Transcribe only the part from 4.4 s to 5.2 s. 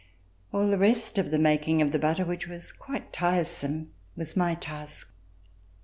task.